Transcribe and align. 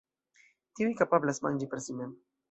Tiuj 0.79 0.95
kapablas 1.01 1.41
manĝi 1.47 1.69
per 1.75 1.83
si 1.89 1.97
mem. 1.99 2.17